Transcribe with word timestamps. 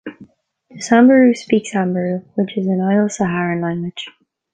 The 0.71 0.81
Samburu 0.81 1.35
speak 1.35 1.67
Samburu, 1.67 2.21
which 2.33 2.57
is 2.57 2.65
a 2.65 2.71
Nilo-Saharan 2.71 3.61
language. 3.61 4.07